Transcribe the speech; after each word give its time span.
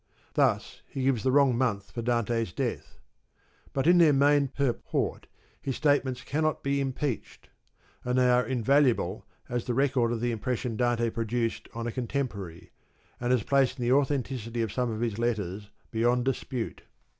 Thus 0.33 0.81
he 0.87 1.03
gives 1.03 1.21
the 1.21 1.31
wrong 1.31 1.55
month 1.55 1.91
for 1.91 2.01
Dante's 2.01 2.51
death. 2.51 2.97
But 3.71 3.85
in 3.85 3.99
their 3.99 4.13
main 4.13 4.47
purport 4.47 5.27
his 5.61 5.75
state 5.75 6.03
ments 6.03 6.23
cannot 6.23 6.63
be 6.63 6.81
impeached, 6.81 7.49
and 8.03 8.17
they 8.17 8.27
are 8.31 8.43
invaluable 8.43 9.27
as 9.47 9.65
the 9.65 9.75
record 9.75 10.11
of 10.11 10.19
the 10.19 10.31
impression 10.31 10.75
Dante 10.75 11.11
produced 11.11 11.67
on 11.75 11.85
a 11.85 11.91
contemporary, 11.91 12.71
and 13.19 13.31
as 13.31 13.43
placing 13.43 13.85
the 13.85 13.91
authenticity 13.93 14.63
of 14.63 14.73
some 14.73 14.89
of 14.89 15.01
his 15.01 15.19
letters 15.19 15.69
beyond 15.91 16.25
dispute. 16.25 16.81